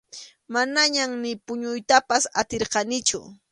Manañam 0.53 1.11
ni 1.23 1.31
puñuytapas 1.45 2.23
atirqanichu. 2.41 3.19